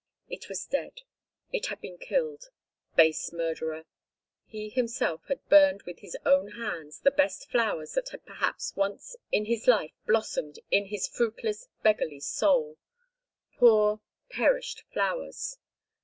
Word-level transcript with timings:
It 0.27 0.49
was 0.49 0.65
dead. 0.65 1.01
It 1.53 1.67
had 1.67 1.79
been 1.79 1.99
killed. 1.99 2.49
Base 2.95 3.31
murderer! 3.31 3.85
He 4.47 4.69
himself 4.69 5.27
had 5.27 5.47
burned 5.47 5.83
with 5.83 5.99
his 5.99 6.17
own 6.25 6.53
hands 6.53 7.01
the 7.01 7.11
best 7.11 7.51
flowers 7.51 7.93
that 7.93 8.09
had 8.09 8.25
perhaps 8.25 8.75
once 8.75 9.15
in 9.31 9.45
his 9.45 9.67
life 9.67 9.91
blossomed 10.07 10.57
in 10.71 10.85
his 10.87 11.07
fruitless, 11.07 11.67
beggarly 11.83 12.19
soul! 12.19 12.79
Poor 13.59 14.01
perished 14.27 14.85
flowers! 14.91 15.59